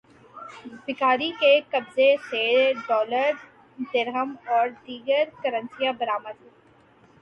بھکاری 0.85 1.29
کے 1.39 1.51
قبضے 1.71 2.09
سے 2.29 2.43
ڈالرز، 2.87 3.39
درہم 3.93 4.29
اور 4.49 4.67
دیگر 4.87 5.23
کرنسیاں 5.43 5.93
برآمد 5.99 6.41
ہوئیں 6.41 6.59